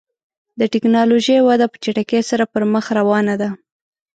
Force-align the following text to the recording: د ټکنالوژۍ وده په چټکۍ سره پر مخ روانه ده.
د 0.59 0.61
ټکنالوژۍ 0.73 1.37
وده 1.43 1.65
په 1.71 1.77
چټکۍ 1.83 2.21
سره 2.29 2.43
پر 2.53 2.63
مخ 2.73 2.85
روانه 2.99 3.35
ده. 3.41 3.49